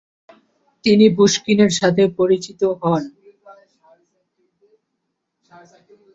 তিনি 0.85 1.05
পুশকিনের 1.17 1.71
সাথে 1.79 2.03
পরিচিত 2.17 2.61
হন। 2.81 3.03